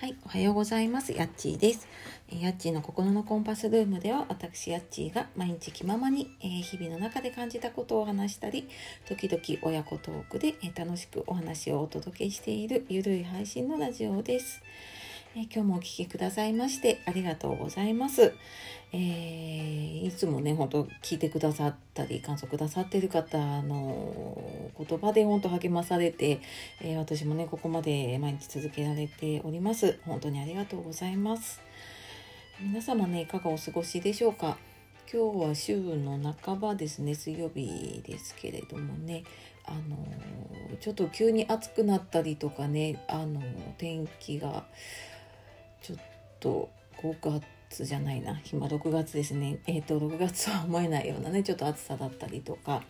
[0.00, 1.10] はい、おはようございます。
[1.10, 1.88] やっちーです。
[2.30, 8.68] やっちーの心のコンパスルームでは、私やっちーが毎日気ままに、えー、日々の中で感じたことを話したり、
[9.08, 14.62] 時々親子トークで、えー、楽しくお話をお届けしているゆるい配信のラジオです。
[15.34, 18.34] えー、今日もお聴きくださいましてありがとうございます。
[18.92, 26.40] えー、いつもね、本当聞いてくださったり、感想くださってる方の言葉で本当励まされて、
[26.80, 29.98] えー、私もね、ここまで毎日続けられております。
[30.06, 31.60] 本当にありがとうございます。
[32.58, 34.56] 皆様ね、いかがお過ごしでしょうか？
[35.12, 39.24] 今日は週の半ばですね、水曜日ですけれどもね、
[39.66, 39.96] あの
[40.80, 43.42] ちょっと急に暑くなったりとかね、あの
[43.76, 44.64] 天気が
[45.82, 45.98] ちょっ
[46.40, 48.40] と5月じゃないな。
[48.50, 49.58] 今6月ですね。
[49.66, 52.82] えっ、ー、と6月は思えないようなねちょっと暑さだったりとか。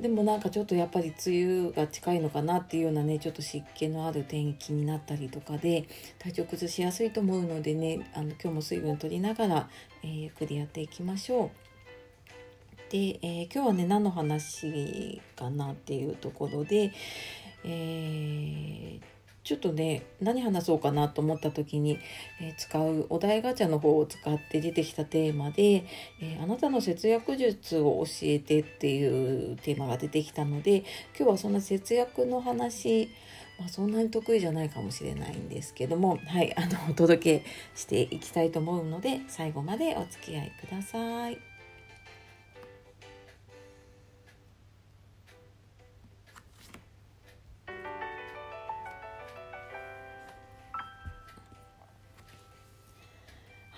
[0.00, 5.86] でもなんかちょっとやっぱり梅雨が近いのかなっていうようなねちょっと湿気のある天気になったりとかで
[6.18, 9.68] 体調崩しやすいと思うのでねあの今日も水分取りながら、
[10.02, 11.50] えー、ゆっくりやっていきましょう。
[12.90, 16.92] で、えー、今日はね何の話かなっていうところで、
[17.64, 19.13] えー
[19.44, 21.98] ちょっとね何話そうかなと思った時に、
[22.40, 25.86] えー、使うお題ガチャの方を使って出てきたテーマで、
[26.20, 30.78] えー、あなたの節約術を教えてっていうテーマが出てきたので
[31.16, 33.10] 今日はそんな節約の話
[33.58, 37.44] まあ、そんなに得意じゃないかもしれないんですけども、はい、あの、お届け
[37.76, 41.53] していきたいと思うので、最後までお付き合いください。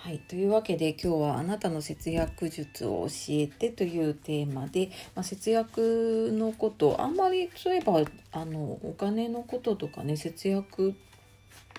[0.07, 10.95] はい、というわけで今日はあなたの節約術を教えてというテーマで、まあ、節約のことあんまりそういえばあのお金のこととかね節約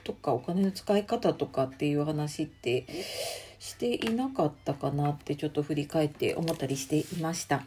[0.04, 2.84] とかお金の使い方とかっていう話って
[3.58, 7.62] していなかったかなってちょっと振り返って思ったりしていました。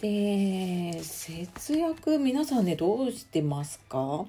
[0.00, 4.24] で節約皆さんねどうしてますか？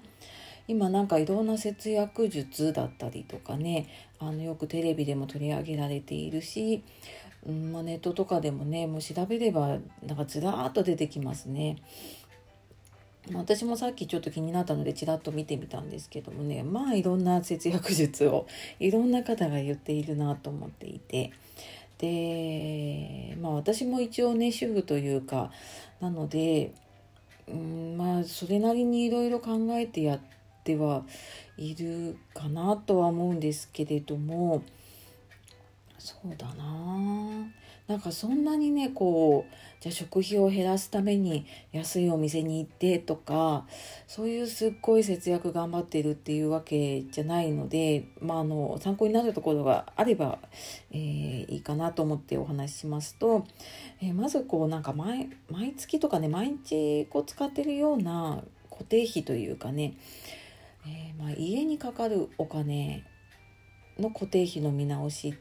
[0.67, 3.87] 今なんかいろんな節約術だったりとかね
[4.19, 6.83] あのよくテレビでも取り上げられているし、
[7.45, 11.77] うんまあ、ネットとかでもねもう調べればなんかずらーっと出てきますね。
[13.33, 18.47] 私もさっきちょっと気になったのでちらっと見てみたんですけどもねまあいろんな節約術を
[18.79, 21.31] いろんな方が言っているなと思っていて
[21.97, 25.51] でまあ私も一応ね主婦というか
[25.99, 26.71] なので
[27.49, 30.19] うんまあそれなりにいろいろ考えてやっ
[30.67, 31.03] てては
[31.55, 34.63] いるかなとは思うんですけれども
[35.97, 37.47] そうだな。
[37.87, 43.65] なんかそんなにねこうじゃあ食費を減らすために安いお店に行ってとか
[44.07, 50.39] そういうすっごい節約頑張ってるっていうわけじゃないので、まあ、あの参考になるところがあれば、
[50.91, 53.45] えー、いいかなと思ってお話ししますと、
[54.01, 59.95] えー、まずこうなんか毎毎月とかね毎日こう使ってるような固定費というかね
[60.87, 63.03] えー、まあ、家にかかるお金
[63.99, 65.37] の固定費の見直し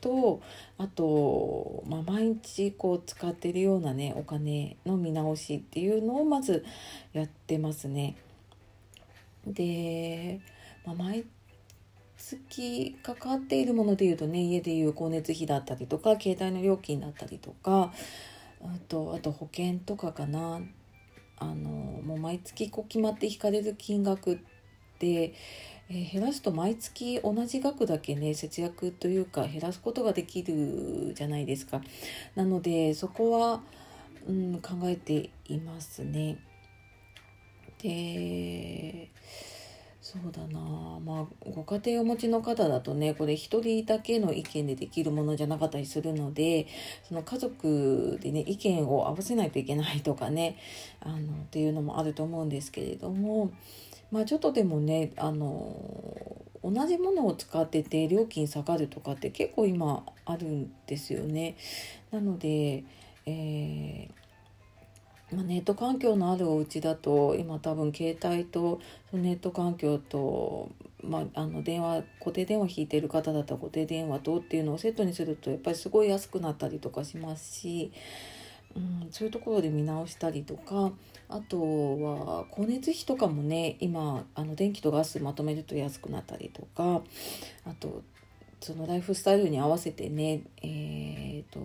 [0.00, 0.40] と
[0.78, 6.64] あと、まあ、毎日こう使ってるようなねお金の見直しっていうのをまず
[7.12, 8.16] やってますね。
[9.46, 10.40] で、
[10.84, 11.24] まあ、毎
[12.16, 17.92] 月かかっているものでいうとね家でいう光熱費だったりとか携帯の料金だったりとか
[18.62, 20.60] あとあと保険とかかな
[21.38, 21.54] あの
[22.04, 24.38] もう毎月こう決まって引かれる金額
[25.06, 25.32] っ、
[25.88, 31.82] えー、減らすと毎月同じ額だけね節約というか減らすことができるじゃないですか。
[32.34, 33.62] なのでそこは、
[34.26, 36.38] うん、考えていますね。
[37.82, 39.10] で
[40.12, 40.60] そうだな
[41.00, 46.66] まあご家庭をお持ちの方だとねこれ一人だけの意見でできるものじゃなかったりするので
[47.08, 50.58] その家族でね意見を合わせないといけないとかね
[51.00, 51.18] あのっ
[51.50, 53.52] ていうのもあると思うんですけれども
[54.10, 61.56] まあちょっとでもねあの同じものを使ってて料金下がるとかって結構今あるんですよね。
[62.10, 62.84] なので、
[63.24, 64.21] えー、
[65.32, 68.80] ま、ネット環境のあるお家だと今多分携帯と
[69.12, 70.70] ネット環境と、
[71.02, 77.92] まあ、あの電話固定電話引いてる方だったら固定電話とっていうのをセットにするとやっぱりすごい安くなったりとかしますし。
[78.74, 80.92] うん、そういうところで見直したりとか
[81.28, 81.60] あと
[82.00, 87.02] は光熱費とかもね今あの電気とガスまとめると安くなったりとか
[87.66, 88.02] あと
[88.62, 91.60] そのライフスタイルに合わせてね、えーと、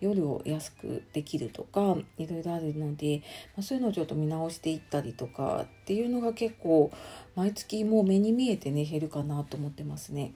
[0.00, 3.22] 夜を安くできるとかいろいろあるので、
[3.56, 6.90] まあ、そういうのをちょっと見直していったりとかっていうのが結構
[7.34, 10.32] 毎月もう目に見えてね減るかなと思ってますね。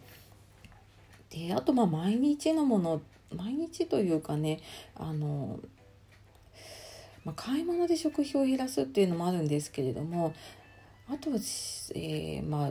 [1.30, 3.02] であとまあ毎日のもの
[3.34, 4.60] 毎日というかね
[4.94, 5.60] あの、
[7.24, 10.32] まあ、買い物で食費を減らすっていうのもあるんですけれども
[11.08, 12.70] あとは、えー、まあ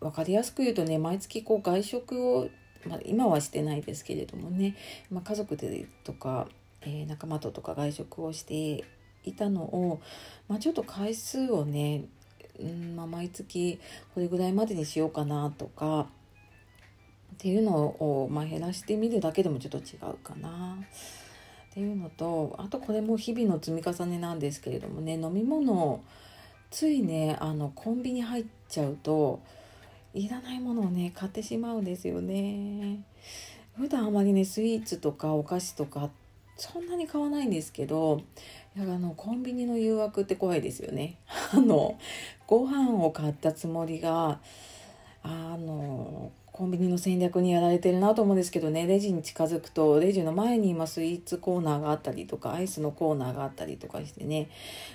[0.00, 2.48] 分かりやすく言うとね毎月こう外食を、
[2.86, 4.76] まあ、今はしてないですけれどもね、
[5.10, 6.48] まあ、家族でとか、
[6.82, 8.84] えー、仲間ととか外食をして
[9.24, 10.00] いたのを、
[10.48, 12.04] まあ、ちょっと回数をね、
[12.60, 13.78] うんまあ、毎月
[14.14, 16.06] これぐらいまでにしようかなとか
[17.34, 20.78] っていうのを、まあ、減らしてみるだけでもちょっと違うかな。
[21.70, 26.02] っていうのとあとこれも日々の積み重ねなんですけれどもね飲み物
[26.70, 29.40] ついねあのコンビニ入っちゃうと
[30.14, 33.02] いらないものをね買ってしまうんですよね。
[33.76, 36.10] 普段あまりねスイーツとかお菓子とか
[36.56, 38.22] そんなに買わないんですけど
[38.86, 41.16] やあのコンビニの誘惑って怖いですよね。
[41.52, 41.98] あの
[42.46, 44.40] ご飯を買ったつもりが
[45.22, 48.84] あのコンビニの戦略にやられてるなと思うんですけどね。
[48.84, 54.50] レジに近づくとレジの前に今スイーツコーナーがあったりとかアイスのコーナーがあったりとかしてね。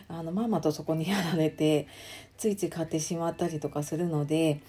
[0.10, 1.88] あのまんまとそこにやられて
[2.36, 4.60] ついつい買ってしまったりとかするので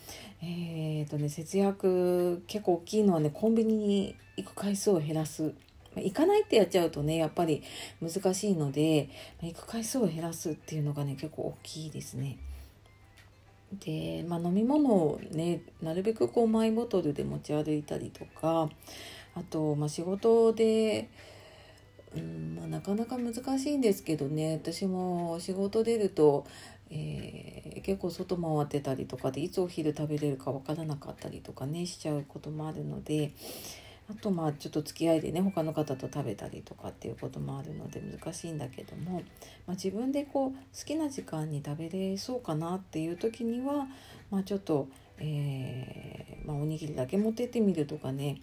[0.40, 5.52] えーとね、節約結構大きいのはねコンビニに行く回数を減らす。
[5.96, 7.64] 行かないってやっちゃうとねやっぱり
[8.00, 9.08] 難しいので
[9.42, 12.38] 行く回数を減らすっていうのがね結構大きいですね。
[13.78, 18.68] で、まあ、飲み物をねなるべくこうマイボトルで持ち歩いたりとか
[19.34, 21.10] あと、まあ、仕事で、
[22.16, 26.46] うんまあ、なかなか難しいんですけどね私も仕事出ると、
[26.90, 33.32] えー、結構外回ってたりとかでいつお昼食べれるか分からなかったりとかねしちゃうこともあるので。
[34.10, 39.22] あとまあちょっと付き合いでね他の方と食べたりとかっていうこともあるので難しいんだけども、
[39.66, 43.86] まあ、自分でこう好きな時間に食べれそうかなっていう時には、
[44.30, 48.42] まあ、ちょっと、えー、まあ、おにぎりだけ持ってってみるとかね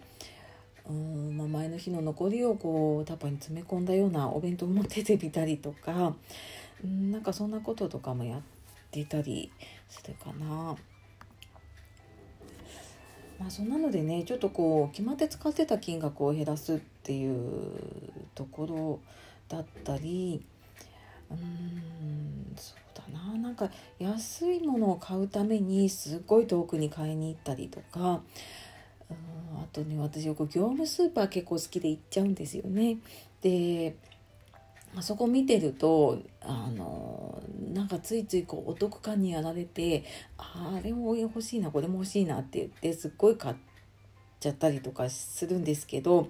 [0.88, 6.14] うん、まあ、前の日の残りをこうタッパーに詰め込んだようなお弁当持っててみたりとか、
[6.84, 8.40] うん、なんかそんなこととかもやっ
[8.90, 9.50] てたり
[9.88, 10.76] するかな。
[13.42, 17.72] まあ、そんなのでねちょっとこう決まって使ってた金額を減らすっていう
[18.36, 19.00] ところ
[19.48, 20.44] だったり
[21.28, 23.68] うーんそうだななんか
[23.98, 28.00] 安いものを買うためにすっごい遠くに買いに行ったりとか
[29.10, 32.98] うんあとね私よく業務スーパー結構好きで行っちゃうんですよね。
[33.42, 33.96] で
[34.96, 37.42] あそこ見てるとあの
[37.72, 40.04] なんかついついこうお得感にやられて
[40.36, 43.54] あれも欲しいなこれも欲しいなって言ってすっごい買っ
[44.40, 46.28] ちゃったりとかするんですけど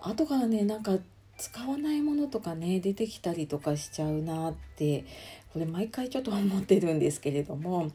[0.00, 0.98] 後からねなんか
[1.36, 5.04] 使わないものとかね出てきたりとかしちゃうなって
[5.52, 7.90] これ毎回ちょっと思ってるんですけれども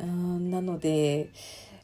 [0.00, 1.30] うんなので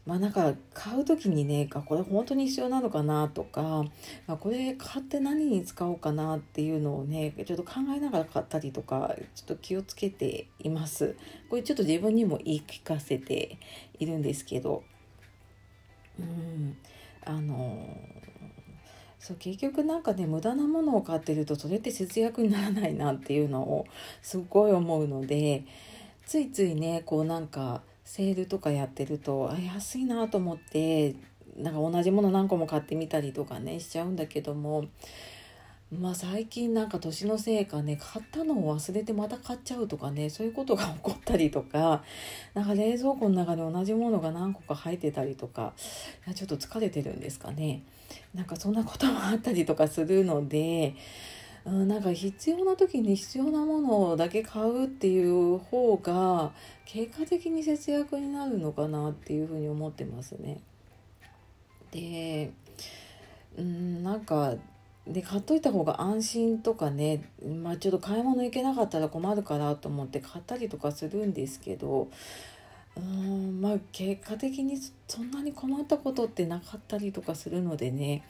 [0.09, 3.85] まあなんか買う時にねこれ本当に必要なのかなとか、
[4.27, 11.15] ま、これ買って何に使おうかなっていうのをねちょっと考えながら買ったりとかちょっと気をつけています。
[11.51, 13.59] これちょっと自分にも言い聞かせて
[13.99, 14.83] いるんですけど
[16.19, 16.79] うん
[17.27, 17.99] あの
[19.19, 23.87] そう結局なんかね無駄なものを買ってるとそれって節約にならないなっていうのを
[24.23, 25.65] すごい思うので
[26.25, 31.15] ついついねこうなんかセールとかやってるとあ安いなと思って
[31.59, 34.87] なんか同じもの何個も買ってみたりとかねしちゃうんだけども
[35.93, 42.03] まあ最近なんか年のせいかね買ったのを忘れてまた買っちゃうとかねそういうことが起こったりとか
[42.55, 45.75] なんか冷蔵庫の中で同じものが何個か入ってたりとか
[46.35, 47.83] ちょっと疲れてるんですかね。
[48.35, 50.95] なんかそんなこともあったりとかするので
[51.69, 56.51] うん、なんか必要な時に必要なものだけ買うっていう方が
[56.87, 60.61] 結果的に節約になるのかなっていうふうに思ってますね。
[61.91, 62.51] で
[63.59, 64.55] うんなんか
[65.07, 67.31] で買っといた方が安心とかね
[67.63, 72.09] まあちょっと買い物行けなかったら困るかなと思って買ったりとかするんですけど
[72.97, 78.23] うんまあ結果的にそんなに困ったことってなかったりとかするのでね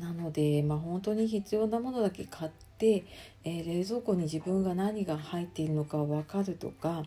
[0.00, 3.04] なので、まあ、本当に必要なものだけ買って、
[3.44, 7.04] えー、冷蔵庫に自分が何が入っているのか分かるとか、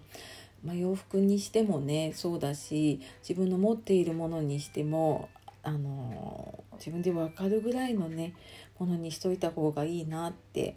[0.63, 5.29] まあ、洋服にしてもねそうだし自分の持っているものにしても、
[5.63, 8.33] あのー、自分で分かるぐらいのね
[8.79, 10.75] ものにしといた方がいいなって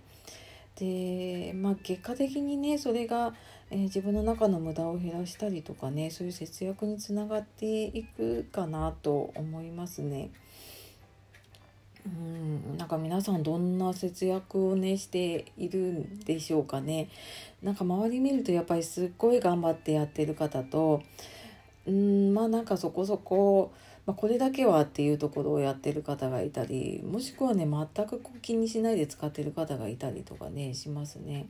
[0.76, 3.34] でまあ結果的にねそれが、
[3.70, 10.30] えー、自分の中の無駄を減らしたりとかねそういう節約につながっていくかなと思いますね。
[12.06, 17.08] うんなんか皆さんどんな節約をねしているんでしょうかね
[17.62, 21.02] なんか周り見るとやっぱりすっごい頑張ってやってる方と
[21.86, 23.72] うんまあなんかそこそこ、
[24.06, 31.48] まあ、これだけはっていうところをやってる方がいたりもしくはね全く気にしないで使ってる方がいたりとかねしますね。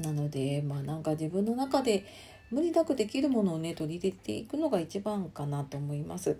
[0.00, 2.04] なのでまあなんか自分の中で
[2.50, 6.38] 無理なくできるものをね取り入れていくのが一番かなと思います。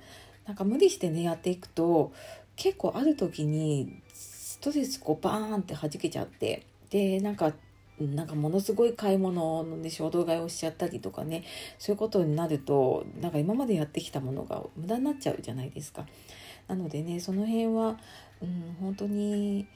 [0.49, 2.11] なんか無理してねやっていくと
[2.57, 7.53] 結構ある時にストレスこうバーンって弾けちゃってでなんか
[8.01, 11.45] なんかものすごい買い物のね衝動買いをしちゃったりとかね
[11.79, 16.07] そういうことになるとなんか今までやってきたものが無駄になっちゃうじゃないですか。
[16.67, 17.99] なのでねその辺は、
[18.41, 19.67] うん、本当に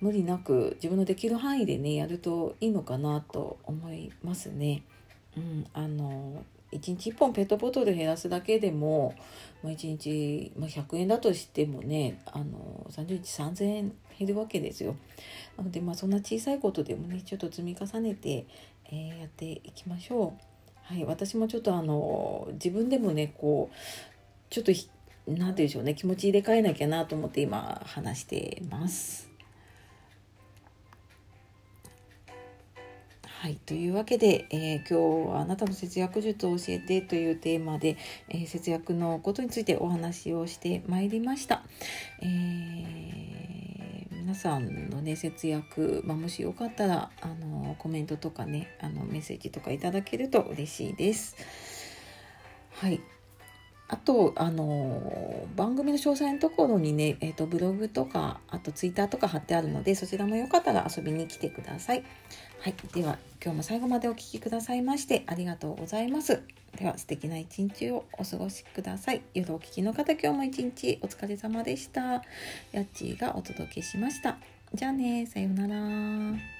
[0.00, 4.82] 無理なく自分のできる範囲でねやるといいのかなと思いますね。
[5.36, 6.42] うん、あの
[6.76, 9.14] 1日1本ペットボトル減らすだけでも、
[9.62, 14.96] まあ、1日、まあ、100円だとしてもねあの30日3000円減るわけですよ。
[15.56, 18.46] なので、まあ、そんな小さいことでもねちょっと積み重ねて、
[18.86, 20.46] えー、やっていきましょう。
[20.82, 23.74] はい、私もちょっとあの自分でもねこう
[24.50, 24.72] ちょっと
[25.26, 29.25] 何て言うんでしょうね気持ち入れ替えなきゃなと思って今話してます。
[33.38, 37.98] はい、というわけで、えー、今日はあなたの節約術を教えてというテーマで、
[38.30, 41.62] えー、節約のことについてお話をしてまいりました。
[42.22, 51.36] えー、皆さんのね節約、まあ、もしよかったらあのコメントとかねあのメッセージとかいただけると嬉しいです。
[52.72, 53.00] はい
[53.88, 62.02] あと、あの番組の詳細のところにね、えーと、ブログとか、あとツイッターとか貼ってあるので、そちらもよかったら遊びに来てください。
[62.60, 62.74] はい。
[62.94, 66.42] では、今日も最後までお聴きくださいまして、ありがとうございます。
[66.76, 69.22] では、素敵な一日をお過ごしください。
[69.34, 72.24] 夜お聴きの方、今日も一日お疲れ様でした。
[72.72, 74.38] やっちーがお届けしました。
[74.74, 76.55] じゃあね、さようなら。